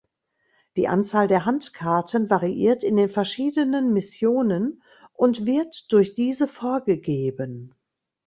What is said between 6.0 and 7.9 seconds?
diese vorgegeben.